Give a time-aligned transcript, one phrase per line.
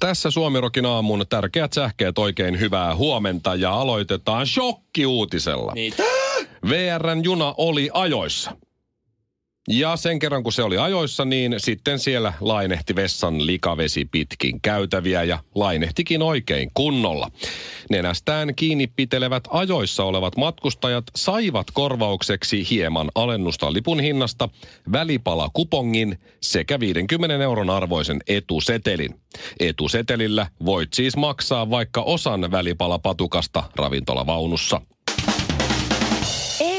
[0.00, 5.72] Tässä Suomirokin aamun tärkeät sähkeet oikein hyvää huomenta ja aloitetaan shokkiuutisella.
[5.72, 6.02] Mitä?
[6.68, 8.50] VRn juna oli ajoissa.
[9.70, 15.24] Ja sen kerran kun se oli ajoissa, niin sitten siellä lainehti vessan likavesi pitkin käytäviä
[15.24, 17.30] ja lainehtikin oikein kunnolla.
[17.90, 24.48] Nenästään kiinni pitelevät ajoissa olevat matkustajat saivat korvaukseksi hieman alennusta lipun hinnasta,
[24.92, 29.20] välipala kupongin sekä 50 euron arvoisen etusetelin.
[29.60, 34.80] Etusetelillä voit siis maksaa vaikka osan välipalapatukasta ravintolavaunussa.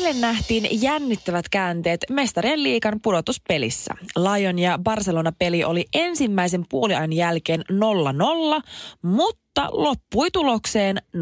[0.09, 3.93] Eilen nähtiin jännittävät käänteet mestarien liikan pudotuspelissä.
[4.15, 8.61] Lion ja Barcelona-peli oli ensimmäisen puoliajan jälkeen 0-0,
[9.01, 11.19] mutta loppui tulokseen 0-0.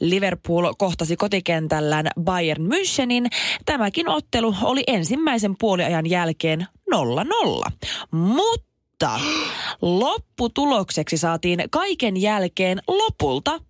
[0.00, 3.26] Liverpool kohtasi kotikentällään Bayern Münchenin.
[3.64, 7.70] Tämäkin ottelu oli ensimmäisen puoliajan jälkeen 0-0.
[8.10, 9.20] Mutta
[9.82, 13.60] lopputulokseksi saatiin kaiken jälkeen lopulta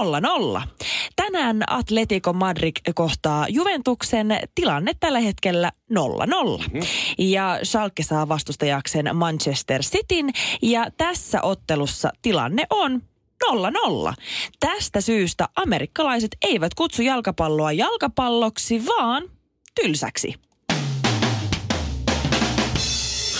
[0.00, 0.62] 0-0.
[1.16, 5.94] Tänään Atletico Madrid kohtaa Juventuksen tilanne tällä hetkellä 0-0.
[5.94, 6.80] Mm-hmm.
[7.18, 10.30] Ja Schalke saa vastustajakseen Manchester Cityn
[10.62, 13.02] ja tässä ottelussa tilanne on
[13.44, 14.14] 0-0.
[14.60, 19.22] Tästä syystä amerikkalaiset eivät kutsu jalkapalloa jalkapalloksi, vaan
[19.82, 20.34] tylsäksi.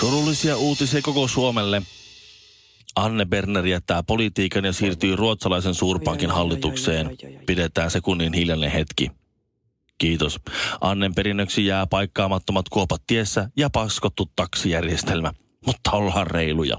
[0.00, 1.82] Surullisia uutisia koko Suomelle.
[2.96, 7.16] Anne Berner jättää politiikan ja siirtyy ruotsalaisen suurpankin hallitukseen.
[7.46, 9.10] Pidetään sekunnin hiljainen hetki.
[9.98, 10.40] Kiitos.
[10.80, 15.32] Annen perinnöksi jää paikkaamattomat kuopat tiessä ja paskottu taksijärjestelmä.
[15.66, 16.76] Mutta ollaan reiluja.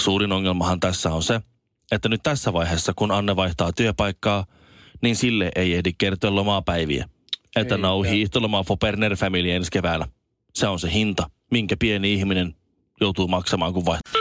[0.00, 1.40] Suurin ongelmahan tässä on se,
[1.92, 4.46] että nyt tässä vaiheessa, kun Anne vaihtaa työpaikkaa,
[5.02, 7.08] niin sille ei ehdi kertoa lomapäiviä.
[7.56, 10.08] Että Ei, nauhii hiihtolomaa for Berner Family ensi keväällä.
[10.54, 12.54] Se on se hinta, minkä pieni ihminen
[13.00, 14.19] joutuu maksamaan, kun vaihtaa.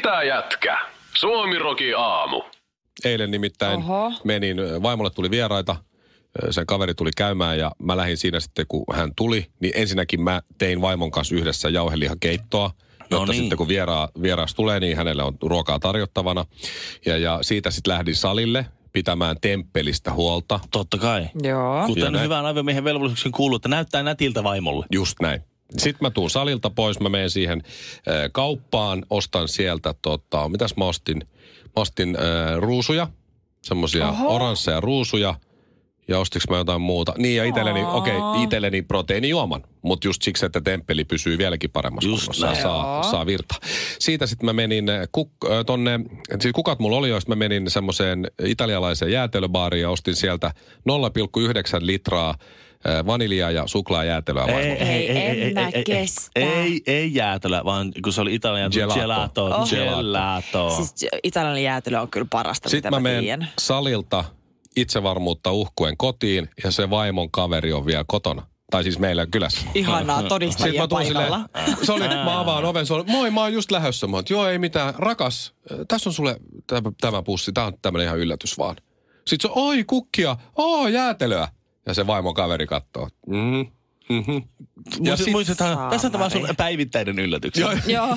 [0.00, 0.78] Mitä jätkä?
[1.14, 2.42] Suomiroki aamu.
[3.04, 4.12] Eilen nimittäin Oho.
[4.24, 5.76] menin, vaimolle tuli vieraita,
[6.50, 10.42] sen kaveri tuli käymään ja mä lähdin siinä sitten, kun hän tuli, niin ensinnäkin mä
[10.58, 13.34] tein vaimon kanssa yhdessä jauhelihakeittoa, jotta No niin.
[13.40, 16.44] sitten kun vieraa, vieras tulee, niin hänelle on ruokaa tarjottavana.
[17.06, 20.60] Ja, ja siitä sitten lähdin salille pitämään temppelistä huolta.
[20.70, 21.28] Totta kai.
[21.42, 21.80] Joo.
[21.80, 22.24] Ja Kuten näin.
[22.24, 24.86] hyvän aviomiehen velvollisuuksien kuuluu, että näyttää nätiltä vaimolle.
[24.92, 25.40] Just näin.
[25.78, 27.62] Sitten mä tuun salilta pois, mä menen siihen
[28.08, 31.16] äh, kauppaan, ostan sieltä, tota, mitäs mä ostin?
[31.64, 33.08] Mä ostin äh, ruusuja,
[33.62, 34.34] semmosia Oho.
[34.34, 35.34] oransseja ruusuja,
[36.10, 37.14] ja ostiks mä jotain muuta?
[37.18, 37.92] Niin ja itselleni, Aa.
[37.92, 42.62] okei, okay, itselleni proteiinijuoman, mutta just siksi, että temppeli pysyy vieläkin paremmassa Just kunnossa ja
[42.62, 43.54] saa, saa virta.
[43.98, 46.00] Siitä sitten mä menin äh, kuk, äh, tonne,
[46.40, 52.30] siis kukat mulla oli, joista mä menin semmoiseen italialaiseen jäätelöbaariin ja ostin sieltä 0,9 litraa
[52.30, 52.36] äh,
[53.06, 54.66] vaniljaa ja suklaajäätelöä vaimolle.
[54.72, 56.30] Ei, en mä kestä.
[56.34, 59.00] Ei, ei jäätelö, vaan kun se oli italian Gelato.
[59.00, 59.44] gelato.
[59.46, 59.70] Oh.
[59.70, 60.70] Gelato.
[60.76, 63.48] Siis italialainen jäätelö on kyllä parasta, Sitten mitä mä mä, tiedän.
[63.58, 64.24] salilta
[64.76, 68.46] itsevarmuutta uhkuen kotiin ja se vaimon kaveri on vielä kotona.
[68.70, 69.60] Tai siis meillä kylässä.
[69.74, 71.76] Ihanaa Sitten todistajia mä tuun silleen, paikalla.
[71.82, 74.06] se oli, mä avaan oven, se oli, moi mä oon just lähdössä.
[74.06, 75.54] Mä oon, joo ei mitään, rakas,
[75.88, 76.36] tässä on sulle
[76.66, 78.76] tämä, tämä pussi, tää on tämmönen ihan yllätys vaan.
[79.26, 81.48] Sitten se on, oi kukkia, oo jäätelöä.
[81.90, 83.08] Ja se vaimon kaveri kattoo.
[83.26, 83.66] Mm,
[84.10, 84.42] mm-hmm.
[85.02, 87.52] Ja sit, Muistathan, tässä on tämä sun päivittäinen yllätys.
[87.56, 88.16] joo, Joo,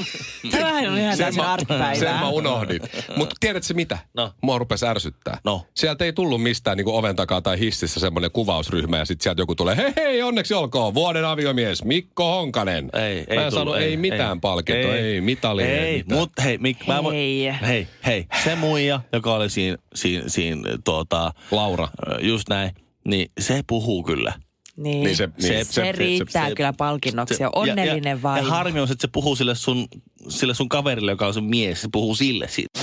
[0.51, 2.19] tämähän on ihan sen täysin mä, sen arkipäivää.
[2.19, 2.81] mä unohdin.
[3.16, 3.97] Mutta tiedätkö mitä?
[4.13, 4.31] No.
[4.41, 5.38] Mua rupesi ärsyttää.
[5.44, 5.66] No.
[5.75, 9.56] Sieltä ei tullut mistään niin oven takaa tai hississä semmoinen kuvausryhmä ja sitten sieltä joku
[9.56, 12.90] tulee, hei hei, onneksi olkoon, vuoden aviomies Mikko Honkanen.
[12.94, 16.19] Ei, ei Mä en tullut, sano, ei, mitään palkintoa, ei, ei, ei mitään.
[16.19, 17.53] Mutta hei, Mik, mä voin, Hei.
[17.61, 21.87] hei, hei, se muija, joka oli siinä, siinä, siinä tuota, Laura.
[22.08, 22.72] ö, just näin,
[23.08, 24.34] niin se puhuu kyllä.
[24.78, 27.35] Niin, Niin se- se, niin, se, se- riittää se- kyllä palkinnoksi.
[27.35, 28.47] Se- ja onnellinen ja, ja, vaimo.
[28.47, 29.88] Ja harmi on, se, että se puhuu sille sun,
[30.29, 32.79] sille sun kaverille, joka on sun mies, se puhuu sille siitä.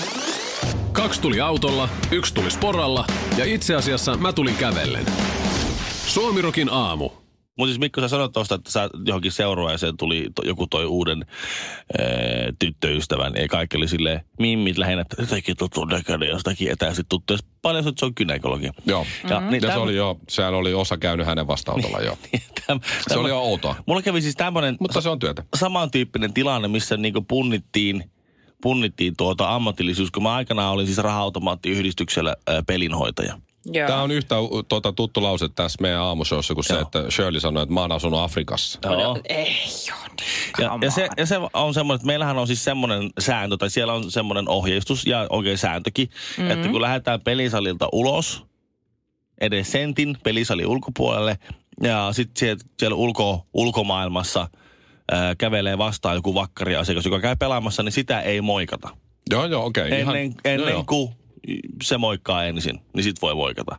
[0.93, 3.05] Kaksi tuli autolla, yksi tuli sporalla
[3.37, 5.07] ja itse asiassa mä tulin kävellen.
[6.07, 7.11] Suomirokin aamu.
[7.61, 11.25] Mutta siis Mikko, sä sanoit tuosta, että sä johonkin seuraajaseen tuli to, joku toi uuden
[11.99, 12.07] ää,
[12.59, 13.33] tyttöystävän.
[13.35, 17.33] Ja kaikki oli silleen, mimmit lähinnä, että jotenkin tutun näköinen jostakin etäisesti tuttu.
[17.33, 18.71] Ja paljon että se on kynekologi.
[18.87, 19.07] Joo.
[19.31, 22.19] Ja, niin Ja se oli jo, sehän oli osa käynyt hänen vastaanotolla jo.
[22.67, 23.77] täm, Se oli jo outoa.
[23.87, 25.45] Mulla kävi siis tämmönen Mutta se on työtä.
[25.55, 28.11] samantyyppinen tilanne, missä niinku punnittiin
[28.63, 33.39] punnittiin tuota ammatillisuus, kun mä aikanaan olin siis raha-automaattiyhdistyksellä ää, pelinhoitaja.
[33.67, 33.89] Joo.
[33.89, 34.35] Tämä on yhtä
[34.69, 38.21] tuota, tuttu lause tässä meidän aamushowssa kuin se, että Shirley sanoi, että mä oon asunut
[38.21, 38.79] Afrikassa.
[38.85, 39.19] Joo.
[39.29, 39.57] Ei
[39.89, 40.29] joo, niin
[40.59, 41.11] Ja, ja, se, on.
[41.17, 45.07] ja se on semmoinen, että meillähän on siis semmoinen sääntö, tai siellä on semmoinen ohjeistus
[45.07, 46.51] ja oikein sääntökin, mm-hmm.
[46.51, 48.45] että kun lähdetään pelisalilta ulos,
[49.41, 51.39] edes sentin pelisalin ulkopuolelle,
[51.83, 54.49] ja sitten siellä, siellä ulko, ulkomaailmassa
[55.13, 58.89] ää, kävelee vastaan joku vakkariasiakas, joka käy pelaamassa, niin sitä ei moikata.
[59.31, 59.87] Joo, joo, okei.
[59.87, 60.85] Okay, Ennen, ihan, ennen joo, joo.
[60.87, 61.20] kuin
[61.83, 63.77] se moikkaa ensin, niin sit voi moikata.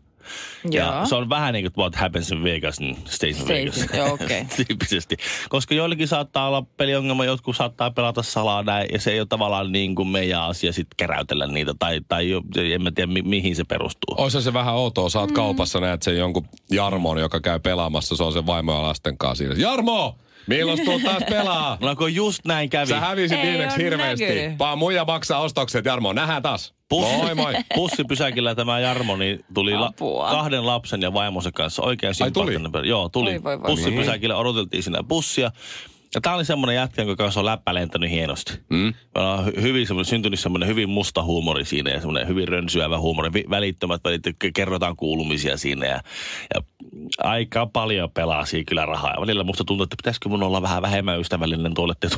[0.71, 1.05] Ja Joo.
[1.05, 3.85] se on vähän niin kuin what happens in Vegas, niin stays in Vegas.
[3.97, 4.45] joo, okei.
[4.67, 5.17] Tyyppisesti.
[5.49, 9.71] Koska joillekin saattaa olla peliongelma, jotkut saattaa pelata salaa näin, ja se ei ole tavallaan
[9.71, 12.41] niin kuin meidän asia sitten keräytellä niitä, tai, tai jo,
[12.73, 14.15] en mä tiedä mi- mihin se perustuu.
[14.17, 15.09] Oisa se vähän outoa.
[15.09, 18.15] Sä oot kaupassa, näet sen jonkun Jarmon, joka käy pelaamassa.
[18.15, 19.55] Se on sen vaimo ja lasten kanssa siinä.
[19.57, 20.17] Jarmo!
[20.47, 21.77] Milloin tuut taas pelaa?
[21.81, 22.87] No kun just näin kävi.
[22.87, 24.25] Sä hävisit viimeksi hirveästi.
[24.59, 26.13] Vaan muija maksaa ostokset, Jarmo.
[26.13, 26.73] Nähdään taas.
[26.91, 27.53] Moi moi.
[27.75, 29.93] Bussipysäkillä tämä Jarmo niin tuli la-
[30.31, 32.53] kahden lapsen ja vaimonsa kanssa oikein Ai, tuli?
[32.88, 33.29] Joo, tuli.
[33.31, 33.67] Oi, voi, voi.
[33.69, 35.51] Bussipysäkillä odoteltiin siinä bussia.
[36.15, 38.53] Ja tää oli semmoinen jätkä, jonka kanssa on läppä lentänyt hienosti.
[38.69, 38.93] Mm.
[39.15, 42.99] Meillä on hy- hyvin semmoinen, syntynyt semmoinen hyvin musta huumori siinä ja semmoinen hyvin rönsyävä
[42.99, 43.33] huumori.
[43.33, 44.21] Vi- Välittömät välit,
[44.53, 45.99] kerrotaan kuulumisia siinä ja,
[46.53, 46.61] ja
[47.17, 49.13] aika paljon pelaa siinä kyllä rahaa.
[49.15, 52.07] Ja välillä musta tuntuu, että pitäisikö mun olla vähän vähemmän ystävällinen tuolle, että,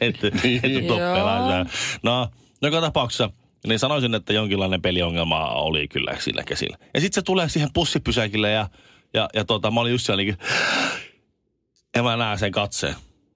[0.00, 0.26] että,
[0.62, 1.14] että tuo Joo.
[1.14, 1.66] pelaa.
[2.02, 2.28] No,
[2.62, 3.30] joka tapauksessa
[3.66, 6.76] niin sanoisin, että jonkinlainen peliongelma oli kyllä sillä käsillä.
[6.94, 8.68] Ja sitten se tulee siihen pussipysäkille ja,
[9.14, 10.38] ja, ja tota, mä olin just siellä niin
[11.96, 12.94] ja mä näen sen katseen.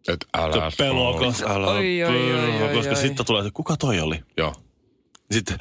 [0.08, 2.96] Et älä Se pelokas, älä Oi, oi, oi, oi, koska oi.
[2.96, 4.20] sitten tulee se, kuka toi oli?
[4.36, 4.54] Joo.
[5.30, 5.58] Sitten,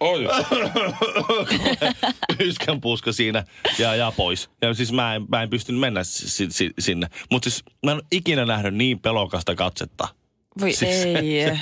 [0.00, 0.26] Oi.
[2.40, 3.44] yskän puska siinä
[3.78, 4.50] ja, ja pois.
[4.62, 7.06] Ja siis mä en, mä en pystynyt mennä si, si, sinne.
[7.30, 10.08] Mutta siis mä en ole ikinä nähnyt niin pelokasta katsetta.
[10.60, 11.58] Voi Siis- ei.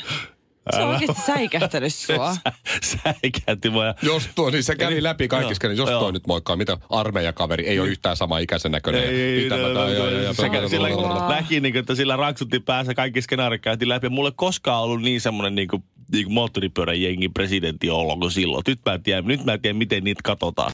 [0.77, 2.37] Se on oikeasti säikähtänyt sua.
[2.83, 3.95] Säikähti mua.
[4.03, 6.01] Jos tuo, niin se kävi läpi kaikissa, niin jos joo.
[6.01, 9.03] toi nyt moikkaa, mitä armeijakaveri, ei ole yhtään sama ikäisen näköinen.
[9.03, 10.89] Se- joo, sillä
[11.29, 14.07] näki, niin kuin, että sillä raksutti päässä, kaikki skenaariot käytiin läpi.
[14.07, 18.63] Ei koskaan ollut niin semmoinen niin kuin, niin kuin moottoripyörän jengin presidentti olo kuin silloin.
[18.67, 20.71] Nyt mä en tiedä, nyt mä en tiedä miten niitä katsotaan.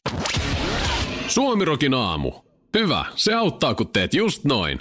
[1.29, 2.33] Suomirokin aamu.
[2.79, 4.79] Hyvä, se auttaa kun teet just noin.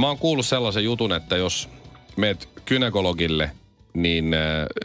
[0.00, 1.68] Mä oon kuullut sellaisen jutun, että jos
[2.16, 3.50] meet kynekologille,
[3.94, 4.40] niin äh,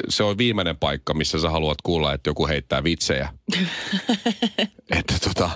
[0.09, 3.29] se on viimeinen paikka, missä sä haluat kuulla, että joku heittää vitsejä.
[4.99, 5.49] että tota,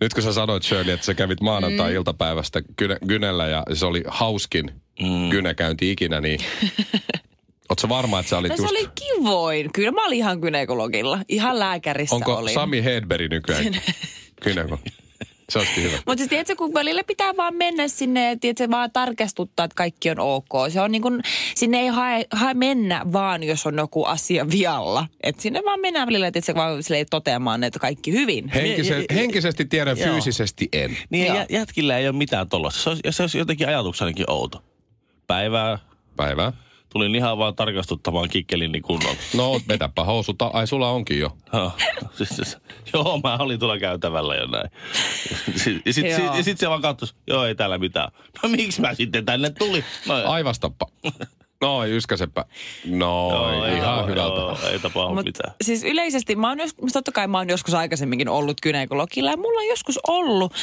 [0.00, 4.70] nyt kun sä sanoit Shirley, että sä kävit maanantai-iltapäivästä kyne, kynellä ja se oli hauskin
[5.00, 5.30] mm.
[5.30, 6.40] kynäkäynti ikinä, niin
[7.68, 8.74] oot sä varma, että sä olit No se just...
[8.74, 9.72] oli kivoin.
[9.72, 11.18] Kyllä mä olin ihan gynekologilla.
[11.28, 12.54] Ihan lääkärissä Onko olin.
[12.54, 13.64] Sami Hedberg nykyään
[14.42, 14.90] kynekologi?
[15.52, 15.96] Se olisikin hyvä.
[15.96, 20.10] Mutta siis tiedätkö, kun välillä pitää vaan mennä sinne ja tiedätkö, vaan tarkastuttaa, että kaikki
[20.10, 20.48] on ok.
[20.68, 21.22] Se on niin kuin,
[21.54, 25.06] sinne ei hae, hae mennä vaan, jos on joku asia vialla.
[25.22, 28.52] Et sinne vaan mennään välillä, tiedätkö, vaan silleen toteamaan, että kaikki hyvin.
[28.54, 30.08] Henkise- henkisesti tiedän, Joo.
[30.08, 30.96] fyysisesti en.
[31.10, 32.82] Niin jä, jätkillä ei ole mitään tollasta.
[32.82, 34.62] Se olisi, ja se olisi jotenkin ajatuksenakin outo.
[35.26, 35.78] Päivää
[36.16, 36.52] Päivää.
[36.92, 39.16] Tulin ihan vaan tarkastuttamaan kikkelini kunnolla.
[39.36, 40.36] No, vetäpä housut.
[40.52, 41.36] Ai, sulla onkin jo.
[41.52, 41.72] Joo,
[42.14, 42.56] siis, siis,
[42.94, 44.70] joo, mä olin tuolla käytävällä jo näin.
[45.56, 46.34] Sit- Ja sitten Joo.
[46.36, 48.08] sit, sit se vaan katsoi, joo ei täällä mitään.
[48.42, 49.84] No miksi mä sitten tänne tuli?
[50.08, 50.86] No, Aivastappa.
[51.62, 52.44] No, yskäsepä.
[52.86, 54.40] No, joo, ihan tapahdu- hyvältä.
[54.40, 55.54] Joo, ei tapahdu Mut mitään.
[55.64, 59.60] siis yleisesti, mä oon jos, totta kai mä oon joskus aikaisemminkin ollut gynekologilla ja mulla
[59.60, 60.54] on joskus ollut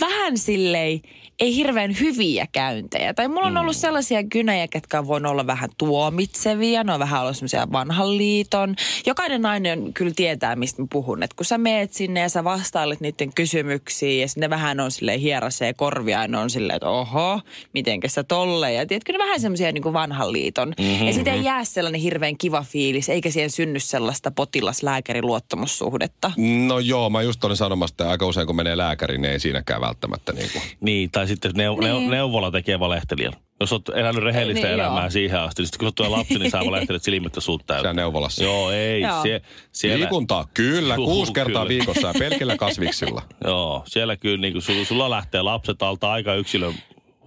[0.00, 1.00] vähän silleen,
[1.40, 3.14] ei hirveän hyviä käyntejä.
[3.14, 7.22] Tai mulla on ollut sellaisia kynejä, ketkä on voinut olla vähän tuomitsevia, ne on vähän
[7.22, 8.76] ollut semmoisia vanhan liiton.
[9.06, 11.22] Jokainen nainen kyllä tietää, mistä mä puhun.
[11.22, 15.20] Et kun sä meet sinne ja sä vastailet niiden kysymyksiin ja sinne vähän on silleen
[15.20, 17.40] hierasee korvia ja ne on silleen, että oho,
[17.72, 18.72] mitenkä sä tolle.
[18.72, 20.45] Ja tiedätkö, ne vähän semmoisia niin vanhan liiton.
[20.78, 21.06] Mm-hmm.
[21.06, 26.32] Ja siitä ei jää sellainen hirveän kiva fiilis, eikä siihen synny sellaista potilas-lääkäri-luottamussuhdetta.
[26.66, 29.80] No joo, mä just olin sanomassa, että aika usein kun menee lääkäriin, niin ei siinäkään
[29.80, 30.62] välttämättä niin kuin.
[30.80, 32.10] Niin, tai sitten neu- Niin.
[32.10, 33.32] neuvola tekee valehtelijan.
[33.60, 35.10] Jos oot elänyt rehellistä Niin, elämää joo.
[35.10, 37.82] siihen asti, niin sitten kun tulee lapsi, niin saa valehtelijat silmät ja suut täyteen.
[37.82, 38.44] Siellä neuvolassa.
[38.44, 39.00] Joo, ei.
[39.00, 39.22] Joo.
[39.22, 39.40] Sie-
[39.72, 41.68] siellä, Liikuntaa, kyllä, Juu, kuusi kertaa kyllä.
[41.68, 43.22] viikossa ja pelkillä kasviksilla.
[43.44, 46.74] Joo, siellä kyllä niin kuin, sulla lähtee lapset alta aika yksilön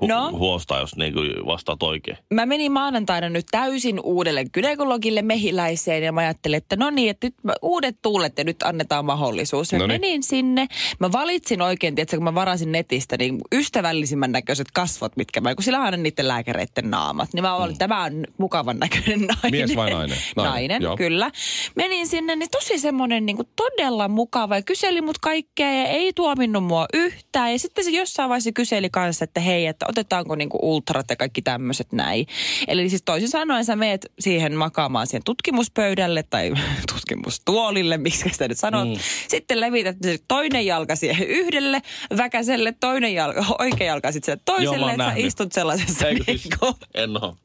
[0.01, 0.31] hu- No.
[0.31, 2.17] huosta, jos niin kuin vastaat oikein.
[2.33, 7.27] Mä menin maanantaina nyt täysin uudelle gynekologille mehiläiseen ja mä ajattelin, että no niin, että
[7.27, 9.71] nyt mä- uudet tuulet ja nyt annetaan mahdollisuus.
[9.71, 10.01] Mä Noniin.
[10.01, 10.67] menin sinne,
[10.99, 15.63] mä valitsin oikein, tiedätkö, kun mä varasin netistä, niin ystävällisimmän näköiset kasvot, mitkä mä, kun
[15.63, 19.51] sillä on niiden lääkäreiden naamat, niin mä olin, tämä on mukavan näköinen nainen.
[19.51, 20.17] Mies vai nainen?
[20.35, 20.97] Nainen, Nainen, joo.
[20.97, 21.31] kyllä.
[21.75, 26.63] Menin sinne, niin tosi semmoinen niin todella mukava ja kyseli mut kaikkea ja ei tuominnut
[26.63, 27.51] mua yhtään.
[27.51, 31.41] Ja sitten se jossain vaiheessa kyseli kanssa, että hei, että otetaanko niinku ultrat ja kaikki
[31.41, 32.27] tämmöiset näin.
[32.67, 36.51] Eli siis toisin sanoen sä meet siihen makaamaan siihen tutkimuspöydälle tai
[36.93, 38.87] tutkimustuolille, miksi sitä nyt sanot.
[38.87, 38.95] Mm.
[39.27, 41.81] Sitten levität toinen jalka siihen yhdelle
[42.17, 46.43] väkäselle, toinen jalka, oikea jalka sitten sille toiselle, että sä istut sellaisessa Eikö siis?
[46.43, 47.35] niinku, En oo.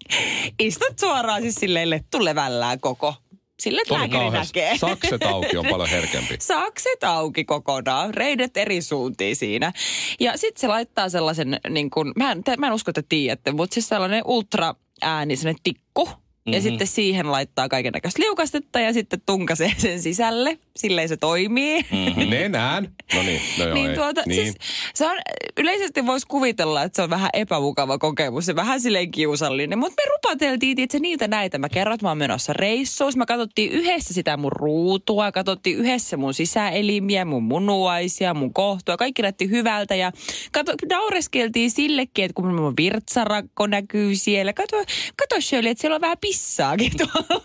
[0.59, 3.15] istut suoraan siis silleen lettulevällään koko.
[3.61, 4.79] Sille lääkäri näkee.
[4.79, 6.37] Sakset auki on paljon herkempi.
[6.53, 9.73] sakset auki kokonaan, reidet eri suuntiin siinä.
[10.21, 13.75] Ja sitten se laittaa sellaisen, niin kuin, mä, en, mä en usko, että tiedätte, mutta
[13.75, 16.09] siis sellainen ultra ääni, sellainen tikku.
[16.47, 16.63] Ja Mhm.
[16.63, 20.59] sitten siihen laittaa kaiken näköistä liukastetta ja sitten tunkasee sen sisälle.
[20.77, 21.83] Silleen se toimii.
[21.91, 22.31] Mm.
[22.31, 22.89] Nenään.
[23.15, 23.97] No niin, no joo, niin ei.
[23.97, 24.43] tuota, niin.
[24.43, 24.55] siis
[24.95, 25.17] se on,
[25.57, 29.79] yleisesti voisi kuvitella, että se on vähän epämukava kokemus ja vähän silleen kiusallinen.
[29.79, 31.59] Mutta me rupateltiin itse niitä näitä.
[31.59, 33.13] Mä kerron, että mä oon menossa reissuun.
[33.17, 38.97] Mä katsottiin yhdessä sitä mun ruutua, katsottiin yhdessä mun sisäelimiä, mun munuaisia, mun kohtua.
[38.97, 40.13] Kaikki näytti hyvältä ja
[40.53, 44.53] kato, naureskeltiin sillekin, että kun mun virtsarakko näkyy siellä.
[44.53, 44.77] Kato,
[45.17, 47.43] kato Shirley, että siellä on vähän pissaakin tuolla.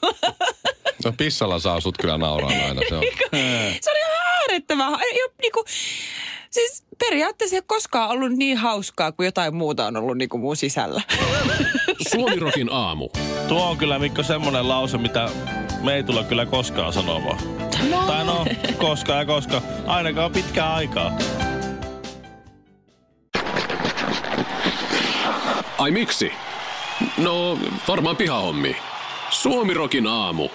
[1.06, 2.82] No pissalla saa sut kyllä nauraa aina.
[2.90, 3.04] Se on.
[3.82, 5.66] Se oli ihan äärettömän, ei ole niinku,
[6.50, 10.56] siis periaatteessa ei ole koskaan ollut niin hauskaa kuin jotain muuta on ollut niinku mun
[10.56, 11.02] sisällä.
[12.12, 13.10] Suomirokin aamu.
[13.48, 15.30] Tuo on kyllä Mikko semmonen lause, mitä
[15.82, 17.40] me ei tule kyllä koskaan sanomaan.
[17.90, 18.08] No.
[18.08, 18.46] Tai no,
[18.78, 19.62] koskaan ja koska.
[19.88, 21.18] Ainakaan pitkään aikaa.
[25.78, 26.32] Ai miksi?
[27.18, 28.76] No, varmaan pihahommi.
[29.30, 30.50] Suomirokin aamu.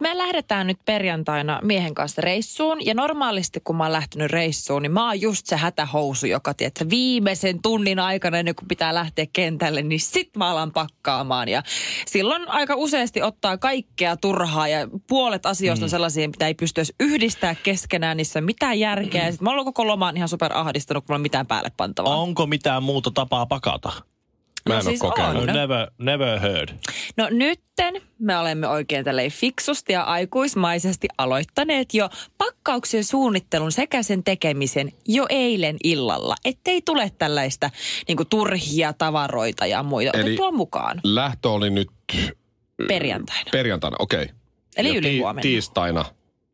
[0.00, 4.92] Me lähdetään nyt perjantaina miehen kanssa reissuun ja normaalisti kun mä oon lähtenyt reissuun, niin
[4.92, 9.82] mä oon just se hätähousu, joka tiedätkö, viimeisen tunnin aikana ennen kuin pitää lähteä kentälle,
[9.82, 11.48] niin sit mä alan pakkaamaan.
[11.48, 11.62] Ja
[12.06, 16.94] silloin aika useasti ottaa kaikkea turhaa ja puolet asioista on sellaisia, mitä ei pysty edes
[17.00, 19.26] yhdistää keskenään, niissä on mitään järkeä.
[19.26, 22.16] Ja sit mä oon koko lomaan ihan super ahdistanut, kun mulla on mitään päälle pantavaa.
[22.16, 23.92] Onko mitään muuta tapaa pakata?
[24.68, 25.40] Mä en No siis ole kokeillut.
[25.42, 25.46] on.
[25.46, 26.68] No, never, never heard.
[27.16, 34.24] No nytten me olemme oikein tälleen fiksusti ja aikuismaisesti aloittaneet jo pakkauksen suunnittelun sekä sen
[34.24, 36.34] tekemisen jo eilen illalla.
[36.44, 37.70] Ettei tule tällaista
[38.08, 41.88] niin turhia tavaroita ja muita Eli- otettua mukaan Lähtö oli nyt
[42.88, 43.50] perjantaina.
[43.52, 44.22] perjantaina, okei.
[44.22, 44.34] Okay.
[44.76, 45.42] Eli Ja ylihuomenna.
[45.42, 46.04] tiistaina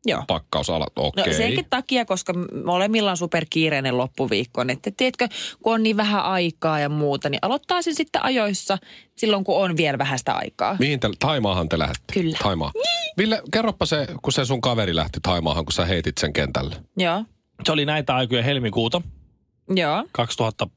[0.05, 0.23] Joo.
[0.27, 1.33] pakkaus ala, No okei.
[1.33, 2.33] senkin takia, koska
[2.65, 5.27] molemmilla on superkiireinen loppuviikko, niin että tiedätkö,
[5.63, 8.77] kun on niin vähän aikaa ja muuta, niin aloittaa sen sitten ajoissa
[9.15, 10.75] silloin, kun on vielä vähän sitä aikaa.
[10.79, 12.13] Mihin te, Taimaahan te lähdette?
[12.13, 12.37] Kyllä.
[12.43, 12.71] Taimaa.
[13.17, 16.75] Ville, kerropa se, kun se sun kaveri lähti Taimaahan, kun sä heitit sen kentälle.
[16.97, 17.23] Joo,
[17.65, 19.01] Se oli näitä aikoja helmikuuta
[19.75, 20.03] joo.
[20.11, 20.67] 2000,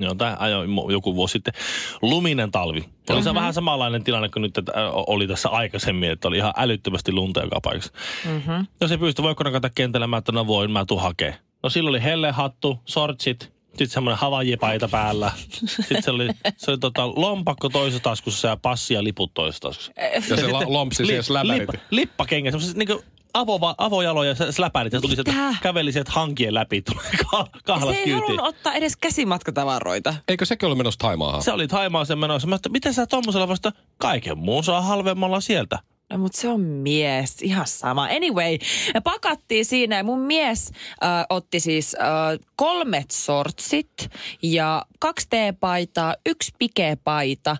[0.00, 1.54] joo, tämä ajo joku vuosi sitten,
[2.02, 2.84] luminen talvi.
[3.10, 7.12] Oli se vähän samanlainen tilanne kuin nyt että, oli tässä aikaisemmin, että oli ihan älyttömästi
[7.12, 7.92] lunta joka paikassa.
[8.26, 8.66] Mm-hmm.
[8.80, 11.36] Jos ei pysty, voiko nakata kentällä, mä että no voin, mä tuun hakee.
[11.62, 15.30] No silloin oli hellehattu, sortsit, sitten semmoinen havajipaita päällä.
[15.66, 19.92] Sitten se oli, se oli tota, lompakko toisessa taskussa ja passi ja liput toisessa taskussa.
[20.30, 21.60] Ja se la, lompsi siihen släpärit.
[21.60, 24.92] lippa, lippakengä, semmoiset niinku avova, avojaloja ja släpärit.
[24.92, 25.32] Ja tuli sieltä,
[25.62, 28.22] käveli sieltä hankien läpi, tuli ka- kahlat Se ei kyytiin.
[28.24, 30.14] halunnut ottaa edes käsimatkatavaroita.
[30.28, 31.42] Eikö sekin ollut menossa Taimaahan?
[31.42, 32.48] Se oli Taimaaseen menossa.
[32.48, 35.78] Mä että miten sä tommosella vasta kaiken muun saa halvemmalla sieltä?
[36.12, 38.04] No, mutta se on mies, ihan sama.
[38.04, 38.58] Anyway,
[38.94, 40.72] me pakattiin siinä ja mun mies
[41.04, 44.10] äh, otti siis äh, kolmet sortsit
[44.42, 47.56] ja kaksi T-paitaa, yksi pikepaita,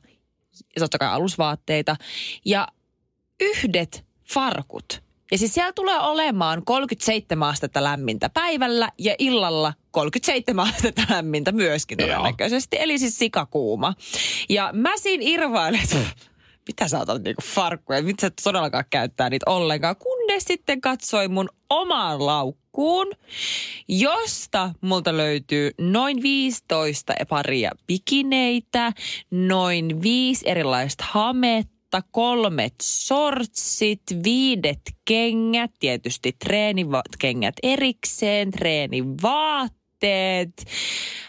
[0.76, 1.96] ja totta kai alusvaatteita
[2.44, 2.68] ja
[3.40, 5.02] yhdet farkut.
[5.30, 11.98] Ja siis siellä tulee olemaan 37 astetta lämmintä päivällä ja illalla 37 astetta lämmintä myöskin
[11.98, 12.76] todennäköisesti.
[12.80, 13.94] Eli siis sikakuuma.
[14.48, 15.96] Ja mä siinä irvailen, että
[16.68, 19.96] mitä sä otat niinku farkkuja, mitä sä todellakaan käyttää niitä ollenkaan.
[19.96, 23.12] Kunnes sitten katsoi mun omaan laukkuun,
[23.88, 28.92] josta multa löytyy noin 15 paria bikineitä,
[29.30, 31.79] noin viisi erilaista hametta,
[32.10, 40.64] kolmet sortsit, viidet kengät, tietysti treenikengät erikseen, treenivaatteet,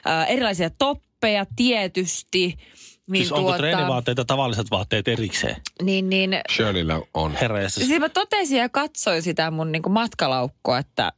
[0.08, 2.58] äh, erilaisia toppeja tietysti.
[3.08, 5.56] Niin siis onko treenivaatteita tavalliset vaatteet erikseen?
[5.84, 7.36] Niin, niin Shirleyllä on.
[7.41, 7.70] Herra.
[7.70, 11.12] Siis mä totesin ja katsoin sitä mun niinku matkalaukkoa, että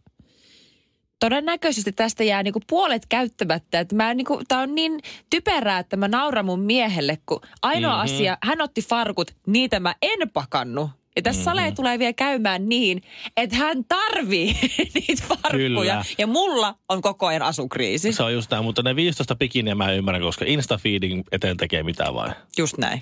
[1.23, 3.79] todennäköisesti tästä jää niinku puolet käyttämättä.
[3.79, 4.99] Että mä niinku, tää on niin
[5.29, 8.15] typerää, että mä nauran mun miehelle, kun ainoa mm-hmm.
[8.15, 10.89] asia, hän otti farkut, niitä mä en pakannut.
[11.15, 11.61] Ja tässä mm-hmm.
[11.61, 13.01] sale tulee vielä käymään niin,
[13.37, 14.55] että hän tarvii
[14.95, 15.93] niitä farkkuja.
[15.93, 16.03] Kyllä.
[16.17, 18.13] Ja mulla on koko ajan asukriisi.
[18.13, 21.83] Se on just näin, mutta ne 15 bikiniä mä en ymmärrä, koska Instafeeding eteen tekee
[21.83, 22.29] mitään vai?
[22.57, 23.01] Just näin.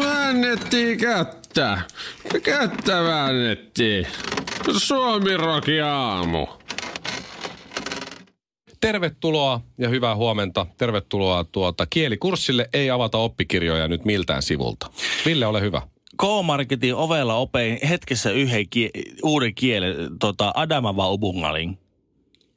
[0.00, 1.78] Väännettiin kättä.
[2.42, 4.06] Kättä väännettiin.
[4.76, 6.46] Suomi Roki aamu.
[8.80, 10.66] tervetuloa ja hyvää huomenta.
[10.78, 12.68] Tervetuloa tuota kielikurssille.
[12.72, 14.90] Ei avata oppikirjoja nyt miltään sivulta.
[15.26, 15.82] Ville, ole hyvä.
[16.22, 18.90] K-Marketin ovella opein hetkessä yhden kie-
[19.22, 21.78] uuden kielen, tota, Adamava Ubungalin.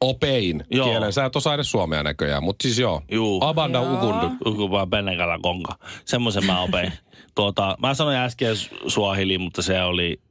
[0.01, 0.87] Opein Joo.
[0.89, 1.13] kielen.
[1.13, 3.01] Sä et osaa edes suomea näköjään, mutta siis joo.
[3.11, 3.43] Juu.
[3.43, 4.29] Abanda ukundu.
[4.45, 5.75] Ukupaa Benegala Konka.
[6.05, 6.93] Semmoisen mä opein.
[7.35, 10.21] tuota, mä sanoin äsken su- suahili, mutta se oli...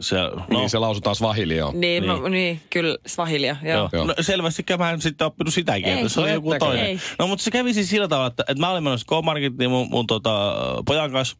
[0.00, 0.58] Se, no, No.
[0.58, 1.72] Niin se lausutaan swahili, joo.
[1.72, 2.22] Niin, Niin.
[2.22, 2.32] niin.
[2.32, 3.72] niin kyllä, Svahilia, joo.
[3.76, 3.88] Joo.
[3.92, 4.04] Joo.
[4.06, 6.00] No, selvästi mä en sitten oppinut sitä kieltä.
[6.02, 6.86] Ei, se oli joku toinen.
[6.86, 6.98] Ei.
[7.18, 10.06] No mutta se kävi siis sillä tavalla, että, että mä olin menossa K-Marketiin mun, mun
[10.06, 10.54] tota,
[10.86, 11.36] pojan kanssa.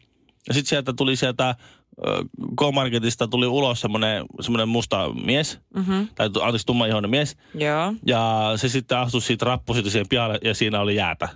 [0.48, 1.54] Ja sitten sieltä tuli sieltä
[2.58, 5.58] K-Marketista tuli ulos semmoinen, semmoinen musta mies.
[5.76, 6.08] Mm-hmm.
[6.14, 7.36] Tai anteeksi tummaihoinen mies.
[7.54, 7.94] Joo.
[8.06, 11.28] Ja se sitten astui siitä rappu siitä siihen pialle ja siinä oli jäätä.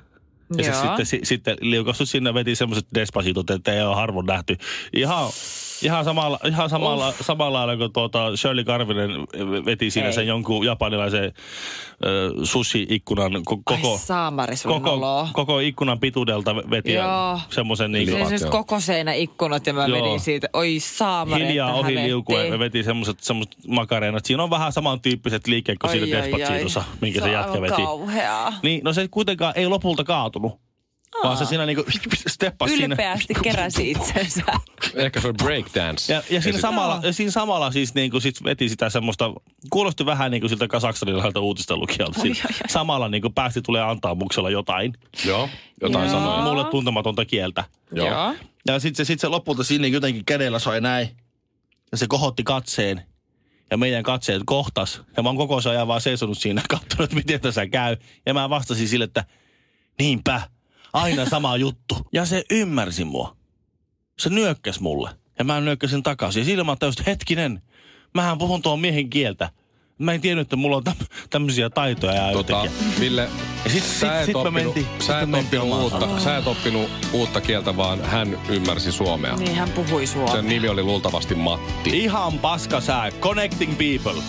[0.57, 0.83] Ja se Joo.
[0.83, 4.57] sitten, si, sitten liukastui sinne, veti semmoiset despacitot, että ei ole harvoin nähty.
[4.93, 5.31] Ihan,
[5.83, 9.11] ihan samalla, ihan samalla, samalla lailla kuin tuota Shirley Karvinen
[9.65, 10.13] veti siinä Ei.
[10.15, 11.33] sen jonkun japanilaisen äh,
[12.45, 16.93] sushi-ikkunan ko- koko, Ai saamari koko, koko ikkunan pituudelta veti
[17.51, 20.01] semmoisen niin Se Livat, on siis koko seinä ikkunat ja mä Joo.
[20.03, 20.49] menin siitä.
[20.53, 21.47] Oi saamari.
[21.47, 24.25] hiljaa ohi liukuen me veti semmoiset, semmoset makareenat.
[24.25, 26.07] Siinä on vähän samantyyppiset liikkeet kuin siinä.
[26.19, 27.83] Despacitossa, minkä se, jätkä aivan veti.
[27.83, 28.53] kauheaa.
[28.63, 30.68] Niin, no se kuitenkaan ei lopulta kaatunut.
[31.25, 31.85] Vaan se siinä niinku
[32.27, 32.95] steppasi siinä.
[32.95, 34.43] Ylpeästi keräsi itsensä.
[34.95, 36.13] Ehkä se breakdance.
[36.13, 39.33] Ja, ja siinä, samalla, ja siinä samalla siis niinku sit veti sitä semmoista,
[39.71, 42.21] kuulosti vähän niinku siltä kasakstanilaiselta uutistelukijalta.
[42.21, 44.93] Siis samalla niinku päästi tulee antaa muksella jotain.
[45.25, 45.49] Joo,
[45.81, 46.19] jotain Joo.
[46.19, 46.43] sanoja.
[46.43, 47.65] Mulle tuntematonta kieltä.
[47.93, 48.35] Joo.
[48.67, 51.09] Ja sitten se, sit se lopulta sinne jotenkin kädellä soi näin.
[51.93, 53.03] Ja se kohotti katseen.
[53.71, 55.03] Ja meidän katseet kohtas.
[55.17, 57.97] Ja mä oon koko ajan vaan seisonut siinä, katsonut, että miten tässä käy.
[58.27, 59.25] Ja mä vastasin sille, että
[59.99, 60.43] niinpä,
[60.93, 61.97] aina sama juttu.
[62.13, 63.37] Ja se ymmärsi mua.
[64.19, 65.11] Se nyökkäs mulle.
[65.39, 66.41] Ja mä nyökkäsin takaisin.
[66.41, 67.63] Ja silloin mä että hetkinen,
[68.15, 69.51] mähän puhun tuon miehen kieltä.
[69.99, 73.01] Mä en tiennyt, että mulla on täm- tämmöisiä taitoja ja Tota, jotenkin.
[73.01, 73.29] Ville,
[73.65, 77.41] Ja sit- sä sit- et sit oppinut, sä et oppinut, uutta, sä et oppinut uutta
[77.41, 79.37] kieltä, vaan hän ymmärsi suomea.
[79.37, 80.33] Niin hän puhui suomea.
[80.35, 81.91] Sen nimi oli luultavasti Matti.
[82.05, 83.11] Ihan paska sää.
[83.11, 84.23] Connecting people.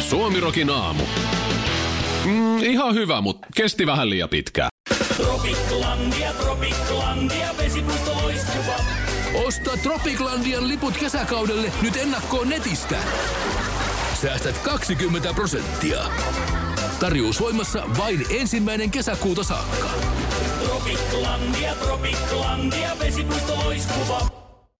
[0.00, 1.02] Suomirokin aamu.
[2.26, 4.68] Mm, ihan hyvä, mutta kesti vähän liian pitkään.
[9.34, 12.96] Osta Tropiclandian liput kesäkaudelle nyt ennakkoon netistä.
[14.22, 15.98] Säästät 20 prosenttia.
[17.00, 19.86] Tarjous voimassa vain ensimmäinen kesäkuuta saakka.
[20.64, 24.45] Tropiclandia, Tropiclandia, vesipuisto loiskuva.